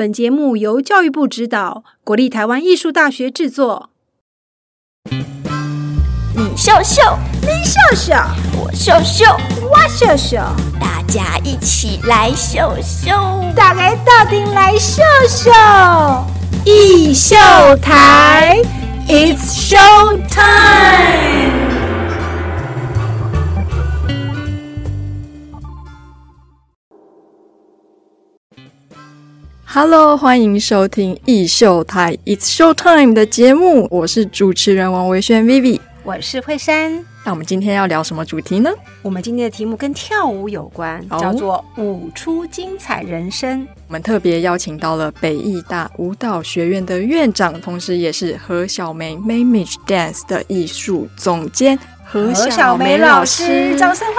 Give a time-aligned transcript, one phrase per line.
[0.00, 3.90] 本节目由教育部指导，国立台湾艺术大学制作。
[5.10, 7.02] 你秀秀，
[7.42, 8.14] 你秀秀，
[8.58, 9.26] 我秀秀，
[9.70, 10.38] 我秀秀，
[10.80, 13.10] 大家一起来秀秀，
[13.54, 15.50] 大家到底来秀秀，
[16.64, 17.36] 艺秀
[17.82, 18.56] 台
[19.06, 21.59] ，It's show time。
[29.72, 37.04] Hello，欢迎收听艺秀台 It's Show Time 的节目，我是主持人王维轩 Vivi，我是惠珊。
[37.24, 38.68] 那我们今天要聊什么主题呢？
[39.00, 43.64] 我们今天的题目跟跳舞有关，叫做“舞出精彩人生”。
[43.86, 54.16] 我们特别邀请到了北艺大舞蹈学院的院长，同时也是何小梅 Mamage Dance 的艺术总监何小梅老师，掌声欢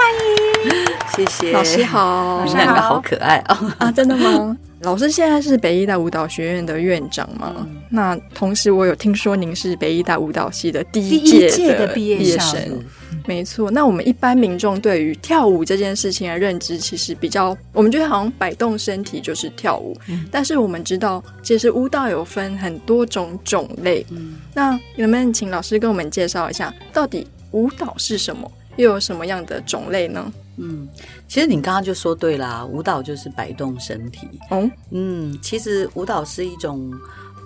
[0.64, 0.72] 迎！
[1.14, 3.70] 谢 谢老师好， 你们两个好可爱哦！
[3.76, 4.56] 啊，真的吗？
[4.82, 7.66] 老师现在是北艺大舞蹈学院的院长嘛？
[7.88, 12.82] 那同时我有听说您是北艺大舞蹈系的第一届的毕业生，
[13.24, 13.70] 没错。
[13.70, 19.96] 那我们一般民众对于跳舞这件事情的认知，其实比较，我们觉得好像摆动身体就是跳舞。
[20.32, 24.04] 但是我们知道，其实舞蹈有分很多种种类。
[24.52, 30.32] 那能不能请老师跟我们介绍一下，到底舞蹈是什么，又有什么样的种类呢？
[30.56, 30.88] 嗯，
[31.26, 34.28] 其实你刚刚就说对啦，舞蹈就是摆动身体。
[34.50, 36.92] 哦，嗯，其实舞蹈是一种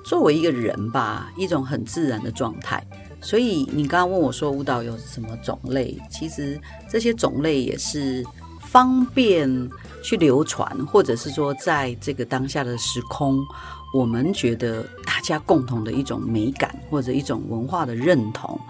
[0.04, 2.84] 作为一个人吧，一种很自然的状态。
[3.20, 8.24] 所以你刚刚问我说舞蹈有什么种类，其实这些种类也是
[8.60, 9.70] 方便
[10.02, 13.40] 去流传，或者是说在这个当下的时空，
[13.94, 18.60] 我们觉得大家共同的一种美感，或者一种文化的认同。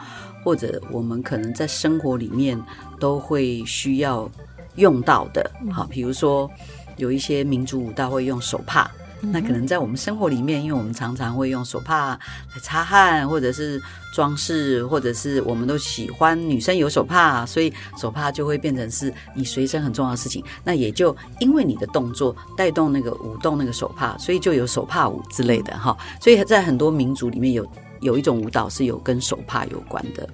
[0.47, 2.57] 或者我们可能在生活里面
[3.01, 4.31] 都会需要
[4.77, 6.49] 用到的，好，比如说
[6.97, 8.89] 有一些民族舞蹈会用手帕，
[9.21, 13.83] 那可能在我们生活里面，因为我们常常会用手帕来擦汗，或者是
[14.15, 20.45] 装饰，或者是我们都喜欢女生有手帕，所以手帕就会变成是你随身很重要的事情。
[20.63, 25.97] 那也就因为你的动作带动那个舞动那个手帕，所以就有手帕舞之类的哈。
[26.21, 27.69] 所以在很多民族里面有。
[28.01, 30.29] 有一种舞蹈是有跟手帕有关的，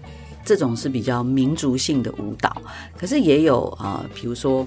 [0.44, 2.60] 这种是比较民族性的舞蹈。
[2.96, 4.66] 可是也有啊，比如说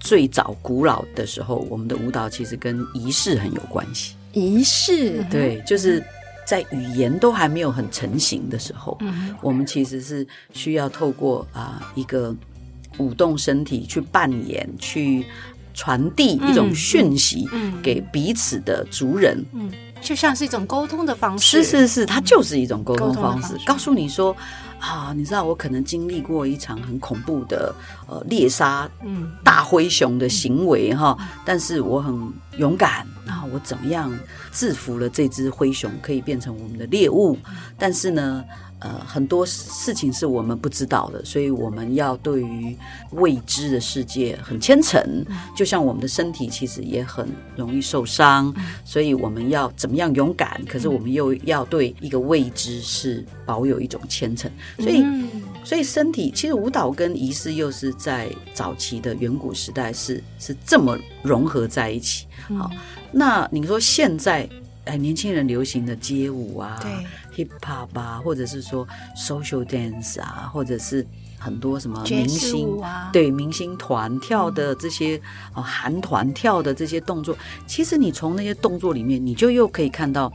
[0.00, 4.14] 最早古老的时候，我们的舞蹈其实跟仪式很有关系。
[4.32, 6.04] 仪式对，就是
[6.46, 8.98] 在语言都还没有很成型的时候，
[9.40, 12.34] 我们其实是需要透过啊一个
[12.98, 15.24] 舞动身体去扮演，去
[15.72, 17.48] 传递一种讯息
[17.82, 19.44] 给彼此的族人。
[20.04, 23.58] 就像是一种沟通的方式，是是是，它就是一种沟通方式。
[23.64, 24.36] 告诉你说
[24.78, 27.74] 啊，你知道我可能经历过一场很恐怖的
[28.06, 32.14] 呃猎杀，嗯，大灰熊的行为哈，但是我很
[32.58, 34.12] 勇敢，然后我怎么样
[34.52, 37.38] 制服了这只灰熊，可以变成我们的猎物，
[37.78, 38.44] 但是呢。
[38.84, 42.76] 呃，很多事情是我们不知道的，所以我们要对于
[43.12, 45.24] 未知的世界很虔诚。
[45.56, 50.60] 就像我们的身体其实也很容易受伤，所以我们要怎么样勇敢？
[50.68, 54.50] 可是我们又要对一个未知是保有一种虔诚。
[54.78, 55.02] 所以，
[55.64, 62.26] 所以身体其实舞蹈跟仪式又是在早期的远古时代是是这么融合在一起。
[62.58, 62.70] 好，
[63.10, 64.46] 那你说现在？
[64.86, 66.78] 哎，年轻人流行的街舞啊
[67.36, 68.86] ，hip hop 啊，或者是说
[69.16, 71.06] social dance 啊，或者是
[71.38, 75.20] 很多什么明星啊，对明星团跳的这些
[75.54, 77.36] 哦，韩团跳的这些动作，
[77.66, 80.32] 其实你从那些动作里面，你就又可以看到，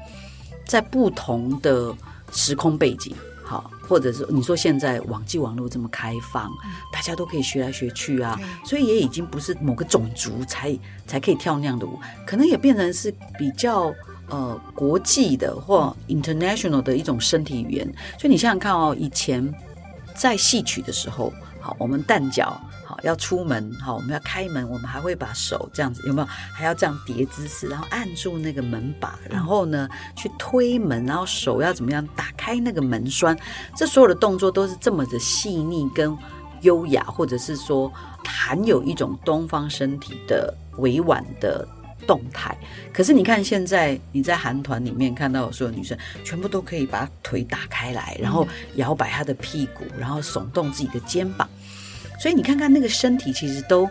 [0.66, 1.96] 在不同的
[2.32, 6.52] 时空背景，好，或者是你说现在网际网络这么开放，
[6.94, 10.78] 大家都可以学来学去啊，所以也已经不是某个种族才
[11.08, 13.94] 才可以跳那样的舞，可能也变成是比较。
[14.30, 19.52] 呃，国际的或 international 的一种身体语言，所以你想想看哦，以前
[20.16, 26.28] 在戏曲的时候，好，我们蛋脚好要出门，好，我们要开门，我们还会把手这样子，有没有？
[26.54, 33.36] 还要这样叠姿势，然后按住那个门把，然后呢去推门，然后手要怎么样打开那个门栓？
[33.76, 36.16] 这所有的动作都是这么的细腻跟
[36.62, 37.92] 优雅，或者是说
[38.24, 41.68] 含有一种东方身体的委婉的。
[42.08, 42.58] 动态，
[42.94, 51.48] 可是你看现在你在韩团里面看到所有女生，全部都可以把腿打开来，然后摇摆她的屁股，然后耸动自己的肩膀，
[52.20, 53.90] 所以你看看那个身体，其实都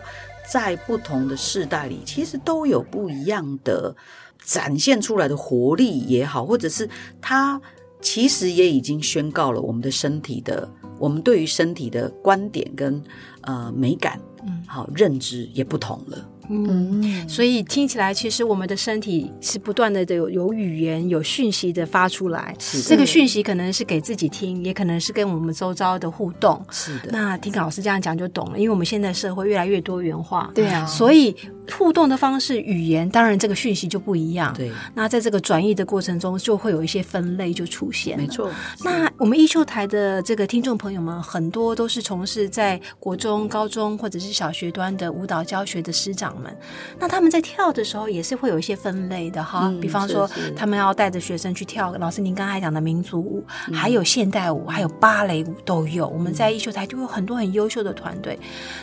[0.51, 3.95] 在不同的世代里，其实都有不一样的
[4.43, 6.89] 展现出来的活力也好，或者是
[7.21, 7.61] 它
[8.01, 13.01] 其实也已经宣告了我们的身体的，我们对于身体的观点跟
[13.41, 16.29] 呃美感，嗯，好认知也不同了。
[16.49, 22.55] 嗯，所以听起来，其实我们的身体是不断的有有语言、有讯息的发出来。
[22.57, 26.59] 是这个讯息可能是给自己听，也可能是跟我们周遭的互动。
[26.71, 27.09] 是的。
[27.11, 30.49] 那听老师这样讲就懂了，因为我们现在社会越来越多元化。
[30.55, 31.35] 对啊，所以
[31.77, 34.53] 互动的方式、语言，当然这个讯息就不一样。
[34.53, 34.71] 对。
[34.93, 38.17] 那在这个转译的过程中，就会有一些分类就出现。
[38.17, 38.49] 没错。
[38.83, 46.55] 那我们艺秀台的这个听众朋友们，很多都是从事在国中、高中或者是小学端的舞蹈教学的师长们。
[46.99, 53.43] 那他们在跳的时候也是会有一些分类的哈，比方说他们要带着学生去跳，老师您刚才讲的民族舞，
[53.73, 56.07] 还有现代舞，还有芭蕾舞都有。
[56.07, 58.37] 我们在艺秀台就有很多很优秀的团队。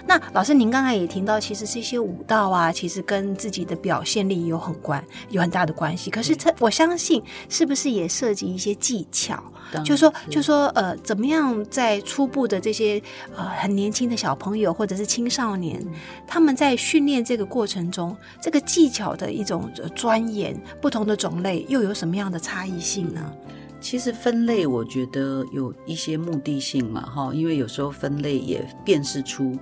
[0.06, 6.10] 那老师您刚才也听到，其实这些舞蹈啊，其实跟自己的表现力有很关，有很大的关系。
[6.10, 9.42] 可是这我相信，是不是也涉及一些技巧？
[9.82, 13.02] 就说就说呃，怎么样在初步的这些
[13.34, 15.82] 呃很年轻的小朋友或者是青少年，
[16.26, 23.32] 他们在训练这个过程中，这个技巧的一种钻研，不同的种类又有什么样的差异性呢？
[23.80, 29.56] 其实分类我觉得有一些目的性嘛，哈，因为有时候分类也辨识出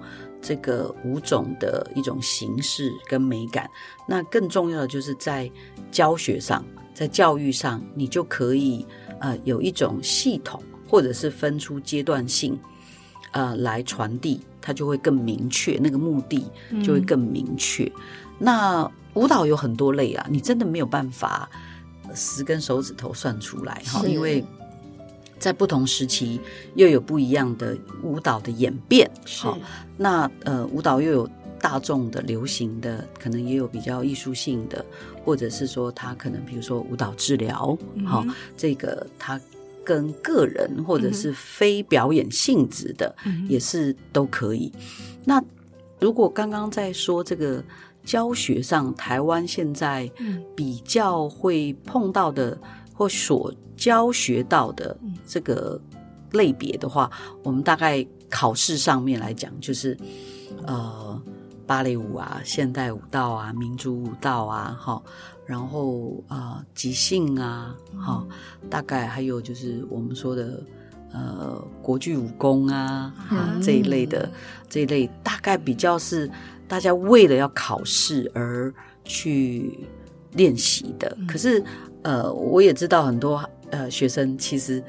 [0.44, 3.69] 这个舞种的一种形式跟美感。
[4.06, 5.50] 那更重要的就是在
[5.91, 6.64] 教学上，
[6.94, 8.87] 在教育上，你就可以。
[9.20, 12.58] 呃，有一种系统，或者是分出阶段性，
[13.31, 16.46] 呃，来传递，它就会更明确，那个目的
[16.82, 17.91] 就会更明确。
[18.38, 21.49] 那舞蹈有很多类啊，你真的没有办法
[22.14, 24.44] 十根手指头算出来哈，因为
[25.44, 26.41] 在不同时期
[26.75, 29.11] 又有不一样的舞蹈的演变。
[29.26, 29.58] 好，
[29.99, 31.29] 那呃，舞蹈又有
[31.61, 34.82] 大众的、流行的，可能也有比较艺术性的。
[35.23, 37.76] 或者是说，他可能比如说舞蹈治疗，
[38.06, 38.25] 好，
[38.56, 39.38] 这个他
[39.85, 43.14] 跟个人或者是非表演性质的，
[43.46, 44.73] 也是都可以。
[45.26, 45.43] 那
[46.00, 47.62] 如果刚刚在说这个
[48.05, 50.11] 教学上，台湾现在
[50.55, 52.58] 比较会碰到的
[52.94, 54.96] 或所教学到的
[55.26, 55.79] 这个
[56.32, 57.11] 类别的话，
[57.43, 59.94] 我们大概考试上面来讲，就是
[60.67, 61.20] 呃。
[61.67, 65.02] 芭蕾舞啊，现代舞蹈啊，民族舞蹈啊，哈，
[65.46, 68.23] 然后啊，即兴啊，哈，
[68.69, 70.62] 大概还有就是我们说的
[71.11, 74.31] 呃，国剧武功啊，哈，这一类的
[74.69, 76.31] 这一类，大概比较是
[76.69, 78.70] 大家为了要考试而
[79.02, 79.88] 去
[80.32, 81.17] 练习的。
[81.26, 81.64] 可是
[82.04, 84.82] 呃，我也知道很多呃学生其实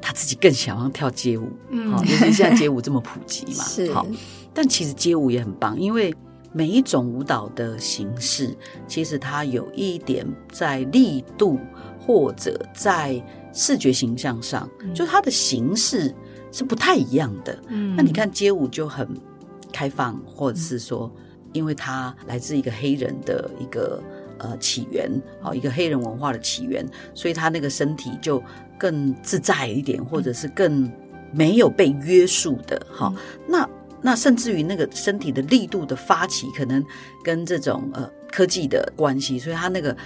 [0.00, 4.06] 他自己更想要跳街舞，嗯，尤其现在街舞这么普及嘛， 是好。
[4.52, 6.14] 但其实街舞也很棒，因为
[6.52, 8.54] 每一种舞蹈的形式，
[8.86, 11.58] 其实它有一点在力度
[11.98, 13.22] 或者在
[13.54, 16.14] 视觉形象上，就它的形式
[16.50, 17.58] 是不太一样的。
[17.68, 19.08] 嗯，那你看街舞就很
[19.72, 21.10] 开放，或者是说，
[21.52, 24.02] 因为它来自一个黑人的一个
[24.42, 25.10] 呃起源，
[25.40, 26.84] 好一个黑人文化的起源，
[27.14, 28.42] 所以他那个身体就
[28.76, 30.92] 更自在一点，或者是更
[31.32, 32.86] 没有被约束的。
[32.90, 33.14] 好，
[33.48, 33.66] 那。
[34.04, 36.84] 那甚至于那个身体的力度的发起，可能
[37.22, 39.96] 跟这种呃科技的关系，所以他那个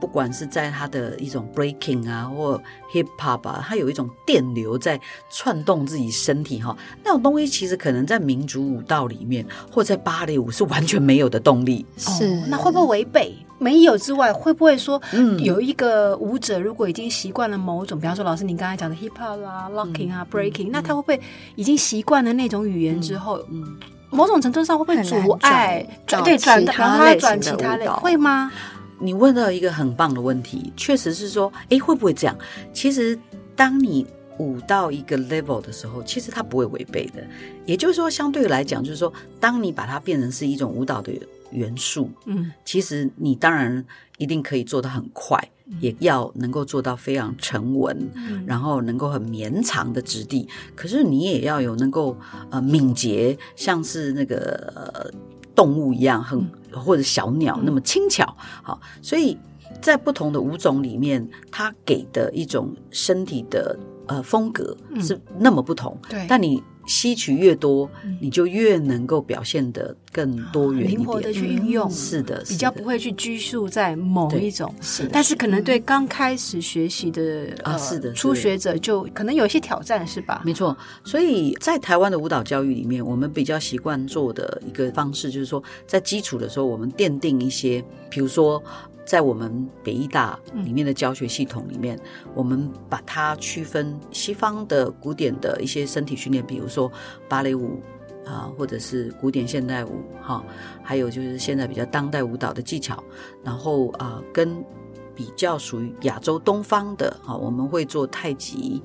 [0.00, 2.58] 不管是在他的一种 breaking 啊，或
[2.94, 4.98] hip hop 啊，它有一种电流在
[5.30, 6.74] 串动自己身体哈，
[7.04, 11.84] 那种东西其实可能在民族舞蹈里面，或在芭蕾舞是完全没有的动力。
[11.98, 13.36] 是，那会不会违背？
[13.62, 15.00] 没有之外，会不会说，
[15.38, 21.20] 有一个舞者如果已经习惯了某种，比方说老师您刚才讲的 hip hop 啦、locking 啊、breaking，那他会不会
[21.54, 23.78] 已经习惯了那种语言之后，嗯，
[24.10, 28.50] 某种程度上会不会阻碍转对转他转其他类会吗？
[28.98, 32.36] 你问到一个很棒的问题，确实是说，哎，会不会这样？
[32.72, 33.18] 其实
[33.54, 34.04] 当你
[34.38, 37.22] 舞到一个 level 的时候，其实它不会违背的。
[37.64, 41.12] 也就是说，相对来讲，就是说，当你把它变成是一种舞蹈的。
[41.52, 43.84] 元素，嗯，其实你当然
[44.18, 45.38] 一定可以做得很快，
[45.80, 48.10] 也要能够做到非常沉稳，
[48.46, 50.48] 然后能够很绵长的质地。
[50.74, 52.16] 可是你也要有能够
[52.50, 55.12] 呃敏捷，像是那个
[55.54, 58.36] 动物一样，很或者小鸟那么轻巧。
[58.62, 59.36] 好，所以
[59.80, 65.96] 在不同的舞种里面，它给的一种身体的呃风格是那么不同。
[66.08, 66.62] 对，但你。
[66.86, 71.90] 吸取越多，你就越能够表现的更多元灵活的去运用。
[71.90, 74.74] 是的，比较不会去拘束在某一种。
[74.80, 80.42] 是，但是可能对刚开始学习的啊，是的，初学者就可能有一些挑战，是吧？
[80.44, 80.76] 没错。
[81.04, 88.62] 所以在台湾的舞蹈教育里面，我们比较习惯做的一个方式，就是说，在基础的时候，我们奠定一些，比如说。
[89.04, 91.98] 在我们北医大里面的教学系统里面，
[92.34, 96.90] 我们把它区分西方的古典的一些身体训练，比如说
[97.28, 97.80] 芭蕾舞、
[98.24, 100.44] 啊，或者是古典现代舞哈，
[100.82, 103.02] 还有就是现在比较当代舞蹈的技巧，
[103.42, 104.64] 然后啊，跟
[105.14, 108.82] 比较属于亚洲东方的啊，我们会做太极。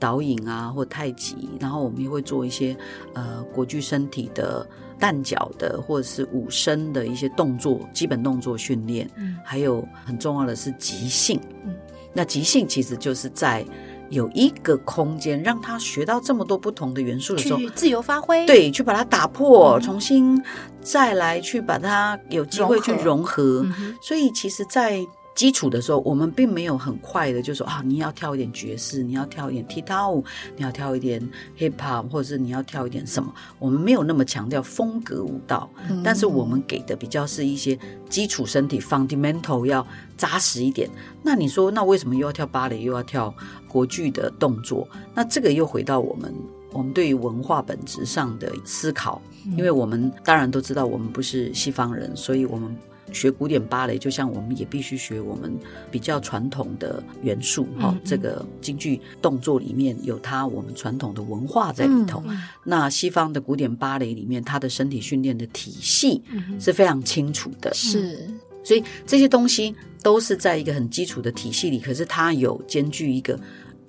[0.00, 2.76] 导引啊，或太极，然后我们也会做一些
[3.14, 4.64] 呃国剧身体的
[4.98, 9.08] 弹脚的，或者是武身的一些动作，基本动作训练。
[9.16, 11.40] 嗯，还有很重要的是即兴。
[11.64, 11.74] 嗯，
[12.12, 13.64] 那即兴其实就是在
[14.10, 18.46] 有一个空间，让他学到这么多不同的元素的时候，自由发挥。
[18.46, 20.42] 对，去把它打破，重新
[20.80, 23.66] 再来去把它有机会去融合。
[24.02, 25.04] 所以其实，在
[25.38, 30.24] 基础的时候，我们并没有很快的就说啊，你要跳一点爵士，你要跳一点踢踏舞，
[30.56, 31.22] 你要跳一点
[31.56, 33.32] hip hop，或者是你要跳一点什么。
[33.60, 35.70] 我们没有那么强调风格舞蹈，
[36.02, 37.78] 但是我们给的比较是一些
[38.10, 40.90] 基础身体 fundamental 要扎实一点。
[41.22, 43.32] 那你说，那为什么又要跳芭蕾，又要跳
[43.68, 44.88] 国剧的动作？
[45.14, 46.34] 那这个又回到我们
[46.72, 49.22] 我们对于文化本质上的思考，
[49.56, 52.76] 因为我们当然都知道，我们不是西方人，所以我们。
[53.12, 55.56] 学古典芭蕾，就像我们也必须学我们
[55.90, 57.94] 比较传统的元素哈。
[58.04, 62.22] 这个京剧动作里面有它我们传统的文化在里头。
[62.64, 66.22] 那西方的古典芭蕾里面，它的身体训练的体系
[66.60, 67.72] 是非常清楚的。
[67.74, 68.28] 是，
[68.62, 73.38] 所以这些东西都是在一个很基础的体系里，可是它有兼具一个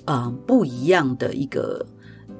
[0.05, 1.85] 呃不一样的一个。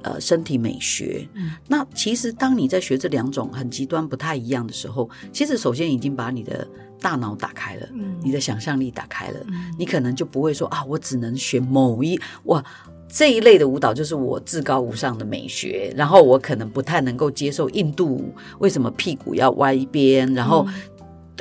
[0.03, 1.27] 呃，身体美学。
[1.34, 6.68] 嗯，那其实当你在学这两种很极端不太一样的时候，其实首先已经把你的
[7.01, 12.63] 大脑打开了，嗯，你的想象力打开了，嗯，你可能就不会说啊，我只能学某一哇
[13.08, 20.65] 这一类的舞蹈就是我至高无上的美学，然后我可能不太能够接受印度舞，为什么屁股要歪一边，然后。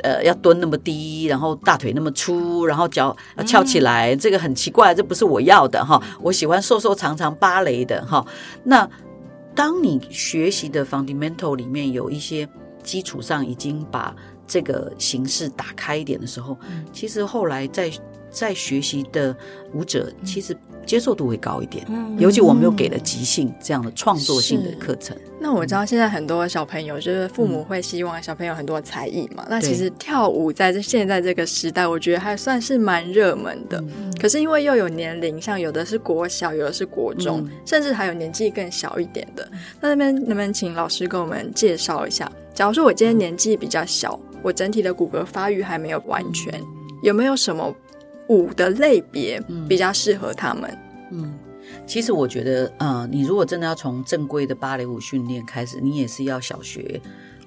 [0.03, 6.01] 呃，要蹲那么低，然后大腿那么粗，然后脚要翘起来，这个很奇怪，这不是我要的哈。
[6.21, 8.25] 我喜欢瘦瘦长长芭蕾的哈。
[8.63, 8.89] 那
[9.55, 12.47] 当你学习的 fundamental 里面有一些
[12.83, 14.15] 基础上已经把
[14.47, 16.57] 这个形式打开一点的时候，
[16.93, 17.91] 其实后来在
[18.29, 19.35] 在学习的
[19.73, 20.57] 舞者其实。
[20.89, 25.15] 接受度会高一点，嗯尤其我们又给了即兴这样的创作性的课程。
[25.39, 29.45] 那我知道现在很多小朋友就是父母会希望小朋友很多才艺嘛。
[29.47, 33.83] 那其实跳舞在这现在这个时代，我觉得还算是蛮热门的。
[34.19, 39.47] 可是因为又有年龄，像有的是国小，有的是国中，甚至还有年纪更小一点的。
[39.79, 42.29] 那那边能不能请老师给我们介绍一下？
[42.55, 46.51] 假如说我今天年纪比较小，我整体的骨骼发育还没有完全，
[47.03, 47.71] 有没有什么？
[48.29, 50.77] 舞的类别比较适合他们。
[51.11, 51.33] 嗯，
[51.85, 57.01] 其实我觉得，呃，你如果真的要从正规的芭蕾舞训练开始，你也是要小学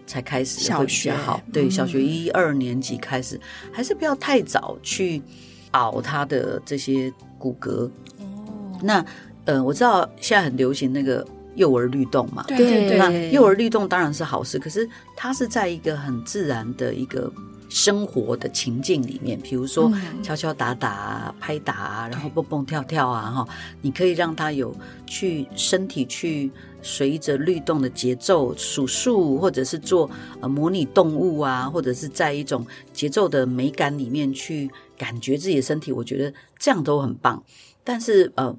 [0.06, 1.40] 才开始会比较好。
[1.52, 3.40] 对，小学一二年级开始，
[3.72, 5.22] 还是不要太早去
[5.70, 7.88] 熬他的这些骨骼。
[8.18, 9.04] 哦，那
[9.44, 11.24] 呃，我知道现在很流行那个
[11.54, 17.32] 幼儿律动嘛，对对对，那幼儿律动当然是好事，可是它是在一个很自然的一个。
[17.74, 19.90] 生活的情境里面，比如说
[20.22, 23.48] 敲敲打打、拍打，然后蹦蹦跳跳啊，哈，
[23.80, 24.76] 你可以让他有
[25.06, 26.50] 去身体去
[26.82, 30.10] 随着律动的节奏数数，或者是做
[30.40, 37.42] 呃模拟动物啊，或者是在一种节奏的美感里面去感觉自己的身体，我觉得这样都很棒。
[37.82, 38.54] 但是呃。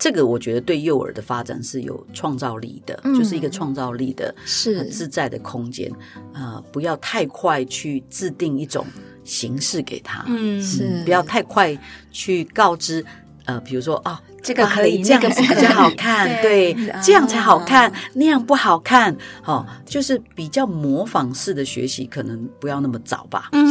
[0.00, 5.88] 这个我觉得对幼儿的发展是有创造力的，就是一个创造力的、是自在的空间。
[6.32, 8.84] 呃，不要太快去制定一种
[9.22, 11.78] 形式给他，嗯，是不要太快
[12.10, 13.04] 去告知。
[13.44, 14.20] 呃，比如说啊。
[14.42, 19.14] 这个可以，这样子比较 好看，对，这样才好看，那样不好看，
[19.44, 23.50] 哦，就是比较模仿式的学习，可能不要那么早吧。
[23.52, 23.68] 嗯，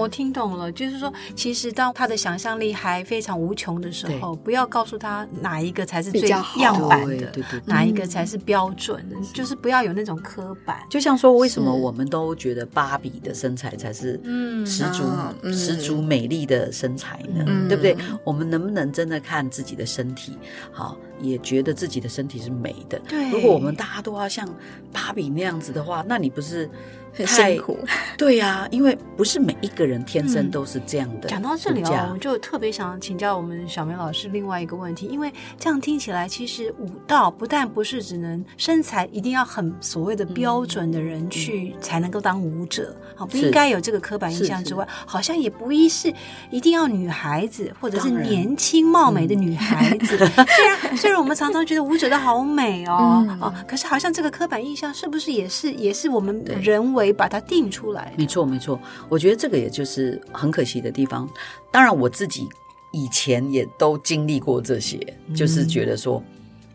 [0.00, 6.42] 我听懂了，就是说，其实当他的想象力还非常无穷的时候，不要告诉他哪一个才是最样
[6.88, 10.78] 板的，对对，哪一个才是标准的，就是不要有那种刻板。
[10.88, 14.20] 就像说，为什么我们都觉得芭比的身材才是
[14.64, 15.04] 十足
[15.52, 17.44] 十足美丽的身材呢？
[17.68, 17.96] 对不对？
[18.24, 19.48] 我们能不能真的看？
[19.50, 20.38] 自己的身体，
[20.70, 22.98] 好，也觉得自己的身体是美的。
[23.08, 24.48] 对，如果我们大家都要像
[24.92, 26.70] 芭比那样子的话，那你不是？
[27.12, 27.78] 很辛苦，
[28.16, 31.28] 对呀，因为不是每一个人天生都是这样的。
[31.28, 46.12] 讲到这里哦，我就特别想请教我们小梅老师另外一个问题，因为这样听起来，其实舞蹈不但不是只能身材一定要很所谓的标准的人去才能够当舞者，好不应该有这个刻板印象之外，好像也不一是
[46.50, 50.16] 一定要女孩子或者是年轻貌美的女孩子。
[50.56, 56.99] 虽然虽然我们常常觉得舞者都好美哦，哦，可是好像这个刻板印象是不是也是也是我们人为。
[57.04, 58.80] 以把它定出来，没错没错。
[59.08, 61.28] 我觉得这个也就是很可惜的地方。
[61.70, 62.48] 当然，我自己
[62.92, 64.98] 以前也都经历过这些，
[65.34, 66.22] 就是觉得说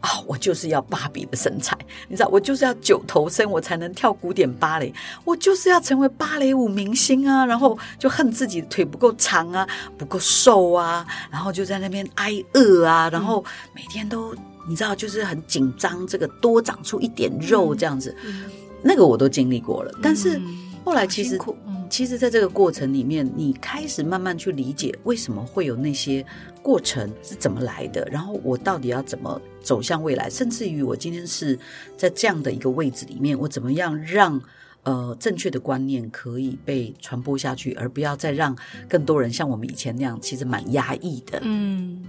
[0.02, 1.76] 啊，我就是要芭比的身材，
[2.08, 9.68] 你知道，我就是要九头身，我才能跳古典芭蕾，我就是要成为芭蕾舞明星啊，然后就恨自己腿不够长啊，
[9.98, 14.36] 不够瘦啊，然后就在那边挨饿啊，然后每天都
[14.68, 18.16] 你知道，就是很紧张，这个多长出一点肉这样子，
[18.86, 20.40] 那个我都经历过了，但是
[20.86, 21.38] 后来其实。
[21.88, 26.26] 其实，在这个过程里面，你开始慢慢去理解为什么会有那些
[26.62, 31.58] 过程是怎么来的，然后我到底要怎么走向未来，甚至于我今天是
[31.96, 34.42] 在这样的一个位置里面，我怎么样让
[34.82, 38.58] 呃正确的观念可以被传播下去，而不要再让
[38.90, 41.40] 更多人像我们以前那样，其实蛮压抑的。
[41.44, 42.04] 嗯，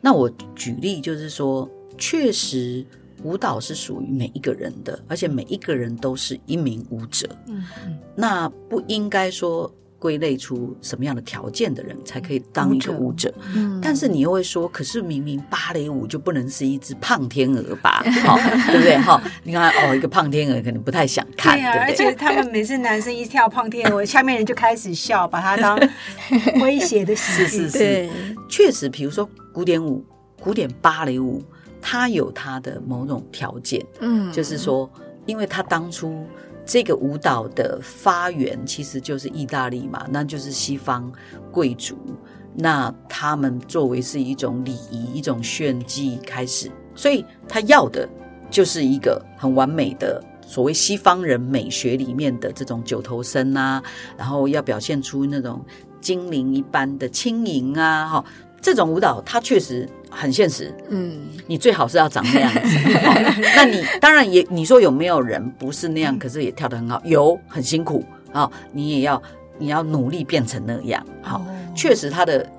[0.00, 2.86] 那我举例就是说，确实。
[3.22, 7.28] 舞蹈是属于每一个人的，而且每一个人都是一名舞者。
[7.46, 7.64] 嗯，
[8.14, 13.34] 那不应该说归类出什么样的条件的人才可以当一个舞者。
[13.54, 18.04] 嗯，但是你又会说，可是明明芭蕾舞就不能是一只胖天鹅吧？
[18.24, 18.38] 好，
[18.70, 18.96] 对不对？
[18.98, 25.76] 哈，你看哦，一个胖天鹅可能不太想看，对而且他们每次男生一跳胖天鹅，下面人就开始笑，把它当
[26.60, 27.68] 威胁的喜剧。
[27.68, 28.10] 是是是，
[28.48, 30.04] 确实，比如说古典舞、
[30.40, 31.42] 古典芭蕾舞。
[31.80, 34.90] 它有他的某种条件，嗯，就是说，
[35.26, 36.26] 因为他当初
[36.66, 41.10] 这个舞蹈的发源其实就是意大利嘛，那就是西方
[41.50, 41.96] 贵族，
[42.54, 48.08] 那他们作为是一种礼仪、一种炫技开始，所以他要的
[48.50, 53.82] 就是一个很完美的所谓西方人美学里面的这种九头身啊，
[54.16, 55.64] 然后要表现出那种
[56.00, 58.24] 精灵一般的轻盈啊，哈。
[58.60, 62.76] 这种舞蹈它确实很现实，嗯，你最好是要长那样子。
[63.56, 67.00] 那你当然也你说有没有人不是那样，可是也跳得很好？
[67.04, 69.22] 有，很辛苦啊，你也要
[69.58, 71.04] 你要努力变成那样。
[71.22, 72.50] 好，确实他的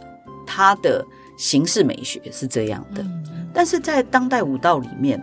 [0.45, 1.05] 他的
[1.37, 3.05] 形式美学是这样的，
[3.53, 5.21] 但是在当代舞蹈里面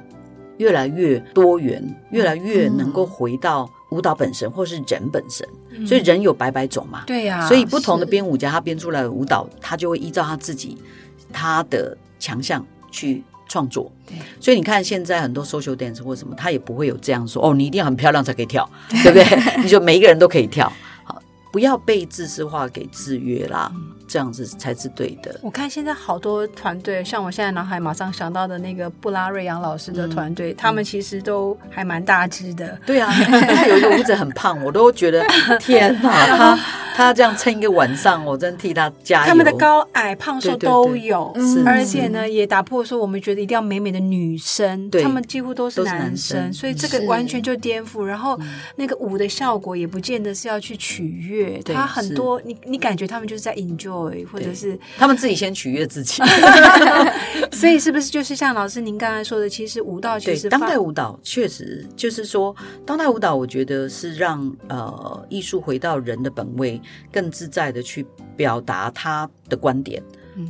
[0.59, 3.71] 越来越多元，越来越能够回到。
[3.91, 5.49] 舞蹈本身，或是人本身，
[5.87, 7.05] 所以人有百百种嘛。
[7.07, 10.77] 对呀，所以不同的编舞家，他编出来的舞蹈，他就会依照他自己
[11.33, 13.91] 他的强项去创作。
[14.07, 18.69] 对，所以你看现在很多 social dance 或什么，他也不会有这样说哦，你一定要很漂亮才可以跳，
[19.03, 19.25] 对不对？
[19.63, 20.73] 你就每一个人都可以跳。
[21.53, 23.73] 不要被自私化给制约啦，
[24.07, 25.41] 这样子才是对的。
[25.43, 32.79] 我看现在好多团队，像我现在脑海马上想到的那个布拉瑞扬老师的团队，他们其实都还蛮大只的。
[32.85, 35.25] 对啊，他有一个舞者很胖，我都觉得
[35.59, 36.59] 天哪，他
[36.97, 39.29] 他这样撑一个晚上，我真替他加油。
[39.29, 41.31] 他们的高矮胖瘦都有，
[41.67, 48.03] 而且呢，也打破说我们觉得一定要美美的女生，他们几乎都是男生，所以这个完全就颠覆。
[48.03, 48.41] 然后
[48.77, 51.61] 那个舞的效果也不见得是要去取悦。
[51.65, 56.23] 他很多，你你感觉他们就是在 enjoy，或者是他们自己先取悦自己，
[57.53, 62.57] 所以是不是就是像老师您刚才说的，其实舞蹈其实当代舞蹈确实就是说，
[62.87, 66.81] 当代舞蹈我觉得是让呃艺术回到人的本位，
[67.13, 70.03] 更自在的去表达他的观点。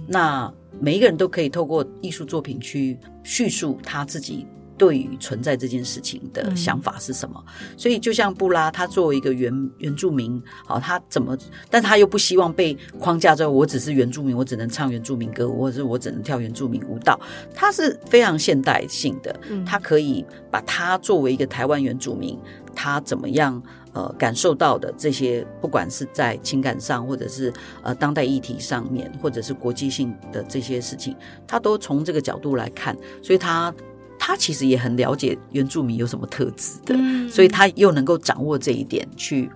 [0.07, 4.47] 那每一个人都可以透过艺术作品去叙述他自己。
[4.79, 7.43] 对于存在这件事情的想法是什么？
[7.79, 11.35] 所以就像布拉，他作为一个原原住民，好，他怎么？
[11.71, 17.19] 但他又不希望被框架在，我只是原住民，我只能唱原住民歌，或者是我只能跳原住民舞蹈。
[17.55, 22.39] 他是非常现代性的，他可以把他作为一个台湾原住民，
[22.75, 23.63] 他怎么样
[23.97, 31.17] 呃感受到的这些，不管是在情感上，或者是呃当代议题上面，或者是国际性的这些事情，
[31.49, 33.75] 他都从这个角度来看，所以他。
[34.19, 36.97] 他其实也很了解原住民有什么特质的，
[37.29, 39.49] 所以他又能够掌握这一点，去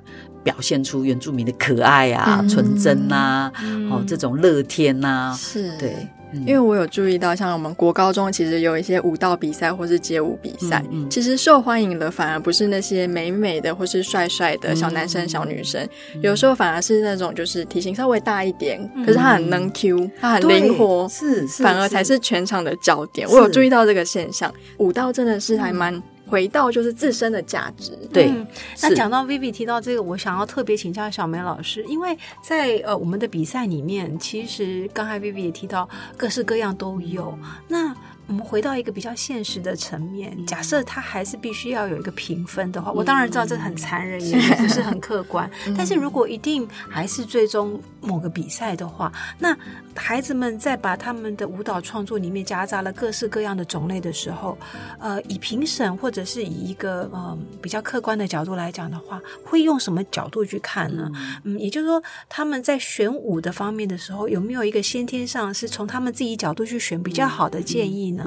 [0.44, 3.50] 表现出原住民的可爱啊、纯真呐，
[3.90, 6.06] 哦，这种乐天呐，是对。
[6.32, 15.84] 因为我有注意到，像我们国高中其实有一些舞蹈比赛或是街舞比赛，其实受欢迎的反而不是那些美美的或是帅帅的小男生小女生，
[16.22, 22.20] 有时候反而是那种就是体型稍微大一点，可是他很能 Q，他很灵活，是反而才是。
[22.30, 23.26] 全场的焦点。
[23.28, 26.00] 我有注意到这个现象，舞蹈真的是还蛮。
[26.30, 27.98] 回到就是自身的价值。
[28.12, 28.32] 对，
[28.80, 37.36] 那讲到 Vivi 提到这个，我想要特别请教小梅老师，因为在呃我们的比赛里面，其实刚才 Vivi 也提到各式各样都有。
[37.68, 37.94] 那
[38.30, 45.50] 我们回到一个比较现实的层面，假设他还是必须要有一个评分的话，我当然知道这很残忍，也不是很客观。
[45.76, 49.56] 但是如果一定还是最终某个比赛的话，那
[49.96, 54.56] 孩子们在把他们的舞蹈创作里面夹杂了各式各样的种类的时候，
[55.00, 61.10] 呃，以评审或者是以一个呃比较客观的角度来讲的话，会用什么角度去看呢？
[61.42, 68.19] 嗯，也就是说，他们在选舞的方面的时候，有没有一个先天上是从他们自己角度去选比较好的建议呢？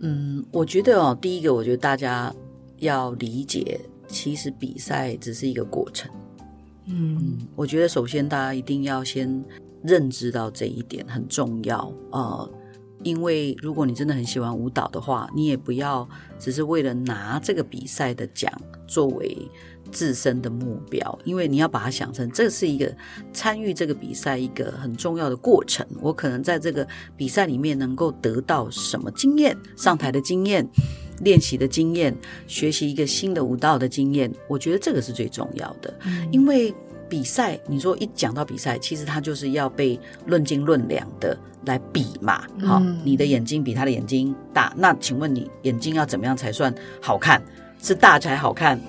[0.00, 2.34] 嗯，我觉得哦，第一个，我觉得大家
[2.78, 6.10] 要理解，其实比赛只是一个过程。
[6.86, 9.42] 嗯，我觉得首先大家一定要先
[9.82, 12.50] 认知到这一点很重要呃，
[13.04, 18.52] 因为如果你真的很喜欢舞蹈的话，你也不要只是为了拿这个比赛的奖
[18.88, 19.48] 作为。
[19.92, 22.92] 自身的目标，因为你要把它想成，这是一个
[23.32, 25.86] 参与这个比赛一个很重要的过程。
[26.00, 29.56] 我可能在这个比赛里面能够得到什么经验？
[29.76, 30.68] 上台的经验、
[31.20, 32.16] 练习的经验、
[32.48, 35.94] 学习一个新的舞蹈的经验，我觉得这个是最重要的。
[36.32, 36.74] 因为
[37.08, 41.36] 比赛，你说一讲到比赛，其实它就是要被论斤论两的
[41.66, 42.42] 来比嘛。
[42.62, 47.42] 好，你的眼睛比他的眼睛大，那请问你眼睛要怎么样才算好看？
[47.82, 48.80] 是大才好看？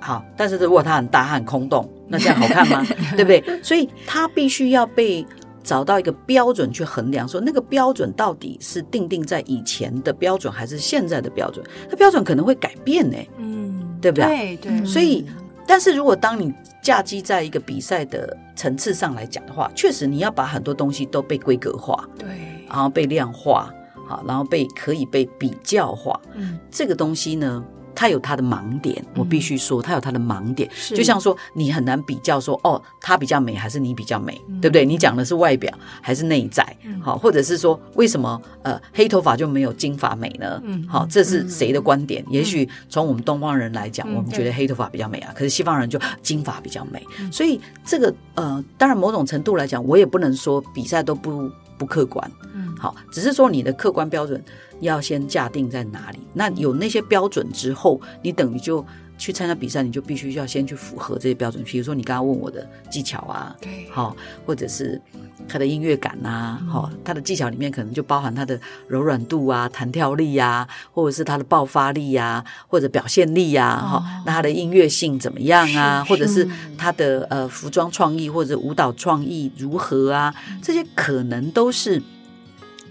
[0.00, 2.84] 好，但是如果它很大、很空洞，那这样好看吗？
[3.16, 3.62] 对不对？
[3.62, 5.26] 所以他必须要被
[5.62, 11.64] 找到一个标准去衡量，说那个标准到底是定定在以前的标准，还是现在的标准？
[11.88, 14.56] 它标准可能会改变呢，嗯，对不对？
[14.60, 14.84] 对对。
[14.84, 15.24] 所以，
[15.66, 22.28] 但是如果当你架机在一个比赛的层次上来讲的话，确实你要把很多东西都被规格化，对，
[22.68, 23.72] 然后被量化，
[24.06, 27.64] 好，然后被可以被比较化，嗯，这个东西呢？
[27.94, 30.68] 他有他的盲点，我必须说，他有他的盲点。
[30.88, 34.84] 就像说，你很难比较说，哦，他比较美还是你比较美，对不对？
[34.84, 36.64] 你讲的是外表还是内在？
[37.00, 40.62] 好，或者是说，为什么呃黑头发就没有金发美呢？
[40.88, 42.24] 好，这是谁的观点？
[42.28, 47.02] 也许从我们东方人来讲，我们觉得黑头发比较美啊，可是西方人就金发比较美。
[47.30, 52.30] 所以这个呃，当然某种程度来讲，我也不能说比赛都不不客观。
[52.54, 54.42] 嗯，好，只是说你的客观标准。
[54.80, 56.18] 要先架定在哪里？
[56.32, 58.84] 那有那些标准之后，你等于就
[59.16, 61.62] 去参加比赛，你就必须要先去符合这些标准。
[61.64, 65.00] 比如说你刚刚问我的技巧啊，对，好，或者是
[65.46, 68.58] 他的音乐感呐，好，他的技巧里面可能就包含他的
[68.88, 76.04] 柔软度啊、弹跳力呀，或者是他的爆发力呀，或者表现力呀，哈，那他的音乐性怎么样啊？
[76.08, 80.34] 或者是他的呃服装创意或者舞蹈创意如何啊？
[80.60, 82.02] 这些可能都是。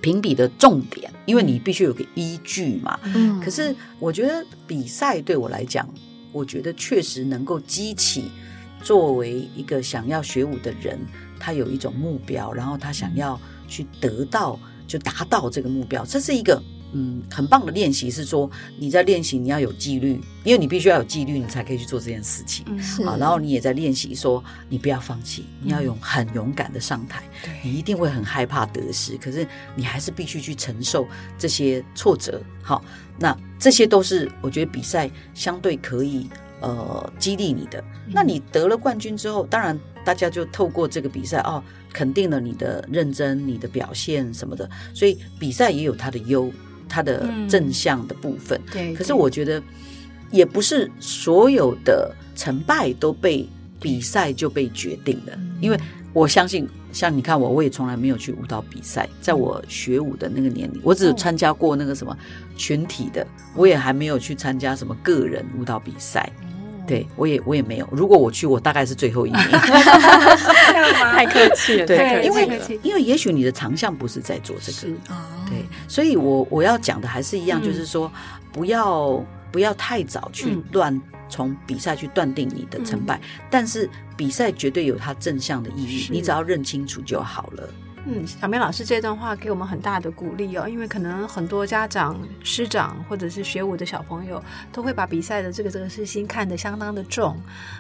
[0.04, 3.00] 评比的重点，因为你必须有个依据嘛。
[3.06, 5.89] 嗯，可是我觉得比赛对我来讲，
[6.34, 8.26] 我觉得确实能够激起
[8.84, 11.00] 作为一个想要学舞的人，
[11.39, 16.62] 他有一种目标，然后他想要去得到，就达到这个目标，这是一个。
[16.94, 22.66] 嗯，很棒的练习是说你在练习，你要有纪律，因为你必须要有纪律，你才可以去做这件事情。
[22.80, 27.24] 是啊，然后你也在练习说，你不要放弃，你要勇很勇敢的上台。
[27.64, 32.42] 你一定会很害怕得失，可是你还是必须去承受这些挫折。
[32.62, 32.84] 好，
[33.20, 36.30] 那这些都是我觉得比赛相对可以
[36.62, 37.84] 呃激励你的。
[38.08, 46.52] 那你得了冠军之后，当然大家就透过这个比赛哦，肯定了你的认真、你的表现什么的，所以比赛也有它的优。
[46.94, 48.94] 它的正向的部分，对。
[48.94, 49.60] 可是我觉得，
[50.30, 55.34] 也不是所有的成败都被比赛就被决定了。
[55.60, 55.80] 因为
[56.14, 59.10] 我相信，像你看我，我也从来没有去舞蹈比赛。
[59.20, 62.16] 在我学舞的那个年龄，我只有参加过那个什么
[62.56, 63.26] 群体的，
[63.56, 66.32] 我也还没有去参加什么个人舞蹈比赛。
[66.86, 67.88] 对我也我也没有。
[67.91, 69.39] 如果我去，我大概是最后一名。
[71.13, 74.98] 太客气了，对，因为因为也许你的长项不是在做这个，
[75.48, 78.12] 对，所以我我要讲的还是一样，就是说
[78.52, 83.19] 不要不要太早去断从比赛去断定你的成败，
[83.50, 87.69] 但是比赛绝对有它正向的意义，你只要认清楚就好了。
[88.06, 97.38] 嗯，小梅老师这段话给我们很大的鼓励哦，因为可能很多家长、师长或者是学舞的小朋友都会把比赛的这个这个事情看得相当的重。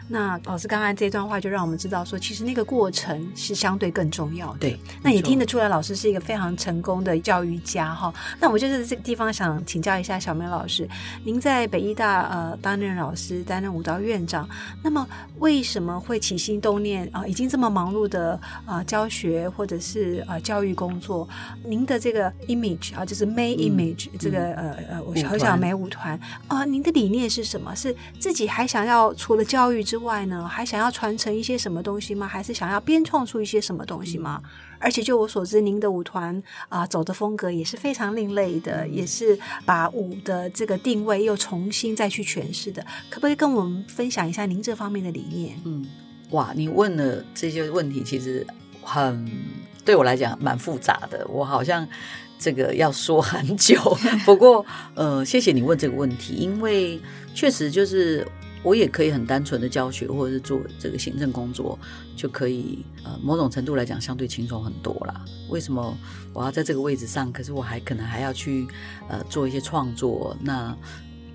[0.07, 4.59] 那老师刚才这段话就让我们知道说，其实那个过程是相对更重要的。
[4.59, 8.13] 对，那也听得出来，老师是一个非常成功的教育家哈。
[8.39, 10.87] 那我就是这个地方想请教一下小梅老师，
[11.25, 14.47] 您在北医大呃担任老师，担任舞蹈院长，
[14.81, 15.05] 那么
[15.39, 17.27] 为什么会起心动念啊？
[17.27, 21.27] 已经这么忙碌的啊教学或者是呃，教育工作，
[21.63, 27.75] 您的这个 image 啊，就是 May Image 这个呃呃何小梅舞团啊，您的理念是什么？
[27.75, 32.27] 是自己还想要除了教育之外呢，还想要传承一些什么东西吗？
[32.27, 34.41] 还是想要编创出一些什么东西吗？
[34.79, 42.85] 而且就我所知，您的舞团啊走的风格也是非常另类的，也是把舞的这个定位又重新再去诠释的。
[43.09, 45.57] 可不可以跟我们分享一下您这方面的理念？
[45.63, 45.85] 嗯，
[46.31, 48.45] 哇，你问了这些问题，其实
[48.81, 49.25] 很。
[49.85, 51.87] 对我来讲蛮复杂的，我好像
[52.39, 53.75] 这个要说很久。
[54.25, 54.65] 不过，
[54.95, 56.99] 呃，谢谢你问这个问题，因为
[57.33, 58.25] 确实就是
[58.63, 61.77] 我也可以很单纯的教学，或者是做这个行政工作，
[62.15, 65.25] 就可以呃某种程度来讲相对轻松很多啦。
[65.49, 65.97] 为什么
[66.33, 67.31] 我要在这个位置上？
[67.31, 68.65] 可是我还可能还要去
[69.09, 70.35] 呃做一些创作。
[70.41, 70.75] 那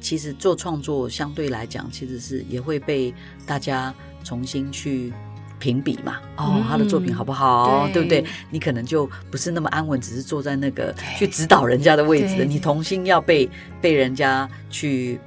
[0.01, 3.13] 其实做创作相对来讲，其实是也会被
[3.45, 5.13] 大家重新去
[5.59, 6.19] 评比嘛。
[6.37, 7.89] 哦，他的作品好不好？
[7.93, 8.25] 对不对？
[8.51, 13.49] 你可能就不是那么安稳，只是坐在那个去指导人家的位置，你重新要被
[13.81, 15.21] 被人家去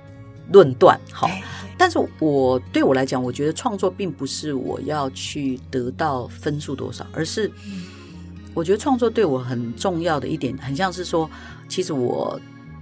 [0.52, 1.00] 论断。
[1.12, 1.30] 好。
[1.78, 7.52] 但是我对我来讲，我觉得创作并不是我要去得到分数多少，而是
[8.54, 11.28] 我觉得创作对我很重要的一点，很像是说，
[11.68, 12.40] 其实我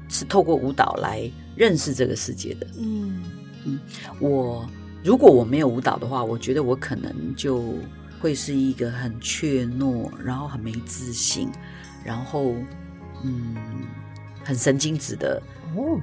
[0.09, 2.67] 是透过舞蹈来认识这个世界的。
[2.77, 3.23] 嗯
[3.63, 3.79] 嗯，
[4.19, 4.69] 我
[5.03, 7.75] 如果我没有舞蹈的话，我觉得我可能就
[8.19, 11.49] 会是一个很怯懦，然后很没自信，
[12.03, 12.53] 然后
[13.23, 13.55] 嗯，
[14.43, 15.41] 很神经质的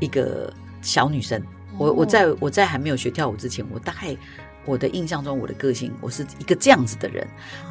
[0.01, 1.43] 一个小女生。
[1.79, 4.17] 我我在我在还没有学跳舞之前，我大概
[4.65, 7.27] 我的印象中，我的个性我是一个这样子的人。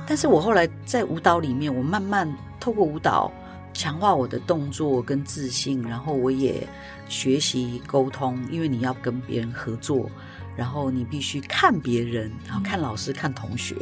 [0.05, 3.31] 但是我后来在舞蹈里面，我慢慢透过舞蹈
[3.73, 6.67] 强化我的动作跟自信，然后我也
[7.09, 10.07] 学习沟通，因为你要跟别人合作，
[10.55, 13.75] 然后你必须看别人，然后看老师、看同学，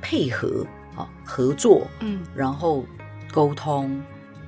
[0.00, 2.84] 配合啊合作，嗯，然后
[3.32, 4.00] 沟通，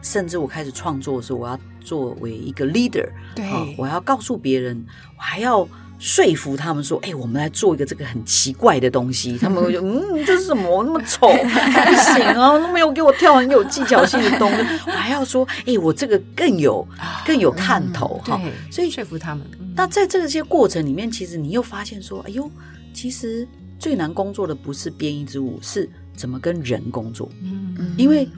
[0.02, 1.58] 甚至我开始创作的时候，我要。
[1.86, 4.84] 作为一个 leader，对，我要告诉别人，
[5.16, 5.60] 我还要
[5.98, 9.36] 说服他们说：“哎，我们来做一个这个很奇怪的东西。
[9.40, 10.84] ”他们会说：“嗯，这是什么？
[10.84, 12.58] 那么丑， 不行啊！
[12.58, 14.56] 都没有给我跳很有技巧性的东西。”
[14.86, 16.86] 我还要说：“哎，我这个更有
[17.24, 19.46] 更有看头哈。”所以说服他们。
[19.74, 22.50] 那在这些过程里面，其实你又发现说：“哎呦，
[22.92, 23.46] 其实
[23.78, 28.28] 最难工作的不是编一支舞，是怎么跟人工作。”嗯，因为。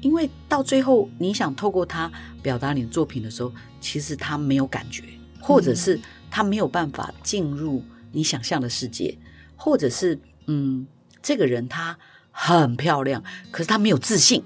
[0.00, 2.08] 因为到最后，你想透过他
[2.40, 5.02] 表达你的作品的时候，其实他没有感觉，
[5.40, 5.98] 或者是
[6.30, 9.16] 他没有办法进入你想象的世界，
[9.56, 10.86] 或者是嗯，
[11.22, 11.98] 这个人他
[12.30, 14.42] 很漂亮，可是他没有自信。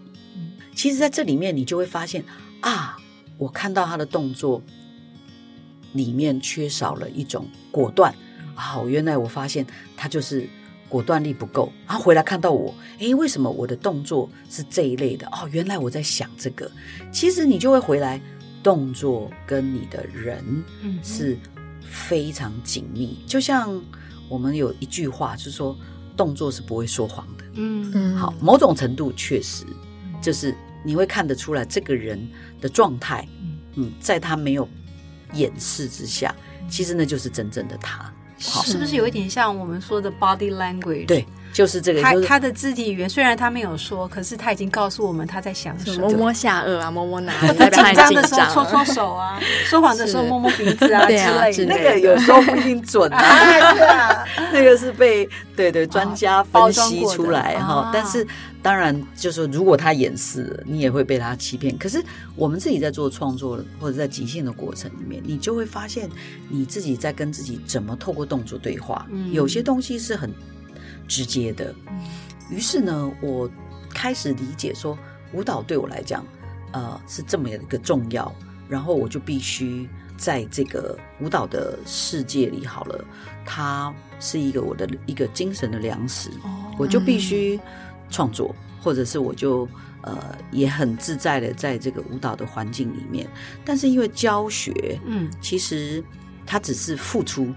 [0.74, 2.24] 其实，在这里面你就会发现
[2.60, 2.96] 啊，
[3.38, 4.62] 我看到他的动作
[5.92, 8.14] 里面缺少了一种果断。
[8.54, 9.66] 好，原来我发现
[9.96, 10.48] 他就是。
[10.88, 15.26] 果断力不够，然后回来看到我，诶，为什么我的动作是这一类的？
[15.28, 16.70] 哦，原来我在想这个。
[17.10, 18.20] 其实你就会回来，
[18.62, 20.44] 动作跟你的人
[21.02, 21.38] 是
[21.92, 23.18] 非常紧密。
[23.26, 23.80] 就像
[24.28, 25.76] 我们有一句话，就是说
[26.16, 27.44] 动作是不会说谎的。
[27.54, 29.64] 嗯嗯，好，某种程度确实
[30.20, 32.26] 就是你会看得出来这个人
[32.60, 33.28] 的状态。
[33.74, 34.68] 嗯，在他没有
[35.34, 36.34] 掩饰之下，
[36.68, 38.12] 其实那就是真正的他。
[38.44, 41.06] 好是不是有一点像我们说的 body language？
[41.06, 42.02] 对，就是这个。
[42.02, 46.08] 他他的肢体语言虽然他没有说，可是他已经告诉我们他在想什么。
[46.08, 47.32] 摸摸下颚啊，摸摸哪？
[47.58, 51.64] 他紧张的时候搓搓手啊， 说谎的时候摸摸鼻子啊 之类的。
[51.66, 54.24] 那个有时候不一定准啊。
[54.52, 57.90] 那个是被对对专家分析出来哈。
[57.92, 58.26] 但是
[58.62, 61.76] 当然，就是如果他掩饰，你也会被他欺骗。
[61.76, 62.02] 可是
[62.36, 66.08] 我们自己在做创作或者在即兴的过程里面，你就会发现
[66.48, 69.06] 你自己在跟自己怎么透过动作对话。
[69.32, 70.32] 有些东西是很
[71.12, 71.74] 直接的。
[72.48, 73.50] 于是呢，我
[73.90, 74.98] 开始理解说，
[75.34, 76.24] 舞蹈对我来讲，
[76.72, 78.34] 呃，是这么一个重要。
[78.66, 83.04] 然后我就必须在这个舞蹈的世界里，好了，
[83.44, 86.30] 它是一个我的一个精神的粮食。
[86.78, 87.60] 我就必须
[88.08, 89.68] 创作，或者是我就
[90.00, 93.28] 呃也很自在的在这个舞蹈的环境里面。
[93.66, 96.02] 但是因为教学，嗯，其实
[96.46, 97.52] 它只是付出。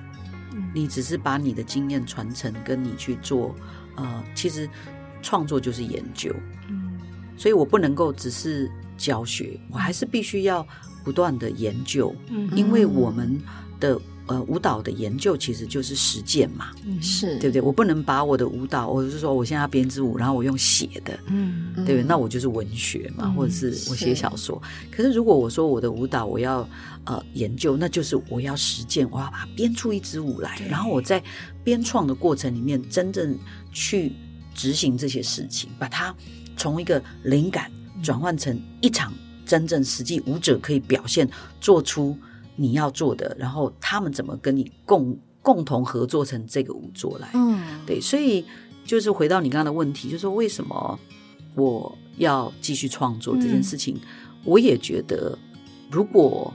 [0.74, 3.56] 你只是把你的经验传承，跟你去做，
[3.96, 4.70] 呃，其实
[5.22, 6.34] 创作就是研究，
[6.70, 7.00] 嗯，
[7.38, 10.66] 所以我不能够只是教学，我还是必须要
[11.04, 13.42] 不断的研究，嗯，因为我们
[13.80, 14.00] 的。
[14.28, 17.62] 呃，舞蹈的研究其实就是实践嘛，是对不对？
[17.62, 22.04] 我不能把我的舞蹈，我是说我现在要编支舞，然后我用写的，嗯，对不对？
[22.04, 24.60] 那我就是文学嘛，或者是我写小说。
[24.92, 26.68] 可是如果我说我的舞蹈我要
[27.04, 31.24] 呃研究，那就是我要实践，我要把它编出一支舞来，然后我在
[31.64, 33.38] 编创的过程里面真正
[33.72, 34.12] 去
[34.56, 36.16] 执行这些事情，把它
[36.58, 39.14] 从一个灵感转换成一场
[39.46, 41.30] 真正实际舞者可以表现
[41.62, 42.18] 做出。
[42.56, 47.30] 你要做的，然后他们怎么跟你共共同合作成这个舞作来？
[47.34, 48.46] 嗯，对，所以
[48.86, 51.00] 就是回到你刚刚的问题，就是说为什么
[51.56, 54.00] 我要继续创作这件事情？
[54.44, 55.38] 我也觉得，
[55.92, 56.54] 如果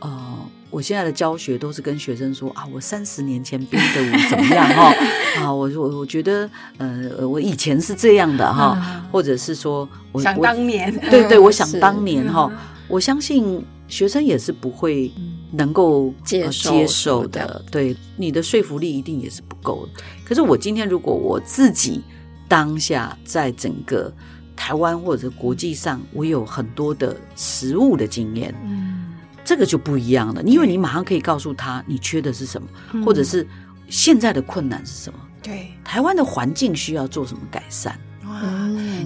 [0.00, 0.38] 呃，
[0.70, 4.94] 我现在的教学都是跟学生说啊，我三十年前编的舞怎么样 哈？
[5.38, 12.50] 啊，我我我觉得呃，我以前是这样的哈，或者是说我，想当年，对对，我想 当年哈，
[12.88, 13.64] 我相信。
[13.88, 15.10] 学生也是不会
[15.52, 17.64] 能够接受接受的。
[17.70, 20.02] 对，你的说服力一定也是不够的。
[20.24, 22.02] 可是我今天如果我自己
[22.48, 24.12] 当下在整个
[24.56, 30.42] 台湾或者国际上，我有很多的实物的经验，嗯，这个就不一样了。
[30.42, 33.46] 因为你马上可以告诉他你缺的是什么，或者是
[33.88, 35.18] 现在的困难是什么。
[35.42, 37.98] 对，台湾的环境需要做什么改善？
[38.28, 38.42] 哇，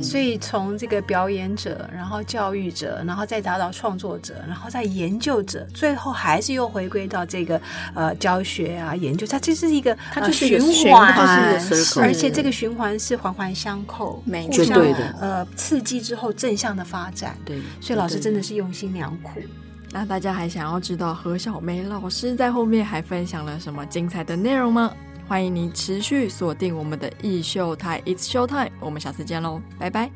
[0.03, 7.61] 所以从这个表演者，然后教育者，然后再达到创作者，然后再研究者，最后还是又回归到这个
[7.95, 11.13] 呃教学啊研究，它这是一个它就是循环，
[12.01, 17.37] 而且这个循环是环环相扣，绝对的呃刺激之后正向的发展。
[17.45, 19.41] 对，所以老师真的是用心良苦。
[19.93, 24.93] 那大家还想要知道何小梅老师在后面还分享了什么精彩的内容吗？
[25.31, 30.11] 欢迎您持续锁定我们的艺秀台，It's Show Time，我们下次见喽，拜拜。